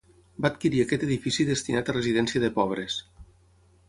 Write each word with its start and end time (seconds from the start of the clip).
Va 0.43 0.49
adquirir 0.53 0.79
aquest 0.83 1.03
edifici 1.07 1.45
destinat 1.49 1.91
a 1.93 1.95
residència 1.97 2.41
de 2.45 2.49
pobres. 2.57 2.97